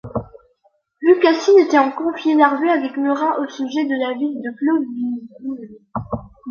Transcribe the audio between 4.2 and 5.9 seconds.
de Plovdiv.